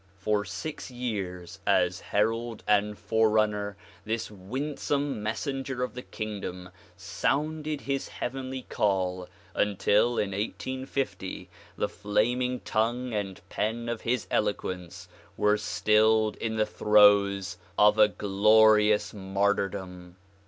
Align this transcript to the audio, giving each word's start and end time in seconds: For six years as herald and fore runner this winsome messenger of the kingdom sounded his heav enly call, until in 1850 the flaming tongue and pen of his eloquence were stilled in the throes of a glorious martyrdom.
For 0.17 0.43
six 0.45 0.89
years 0.89 1.59
as 1.67 1.99
herald 1.99 2.63
and 2.67 2.97
fore 2.97 3.29
runner 3.29 3.77
this 4.03 4.31
winsome 4.31 5.21
messenger 5.21 5.83
of 5.83 5.93
the 5.93 6.01
kingdom 6.01 6.69
sounded 6.97 7.81
his 7.81 8.07
heav 8.07 8.33
enly 8.33 8.67
call, 8.67 9.29
until 9.53 10.17
in 10.17 10.31
1850 10.31 11.51
the 11.77 11.87
flaming 11.87 12.61
tongue 12.61 13.13
and 13.13 13.41
pen 13.47 13.87
of 13.87 14.01
his 14.01 14.25
eloquence 14.31 15.07
were 15.37 15.55
stilled 15.59 16.35
in 16.37 16.55
the 16.55 16.65
throes 16.65 17.57
of 17.77 17.99
a 17.99 18.07
glorious 18.07 19.13
martyrdom. 19.13 20.15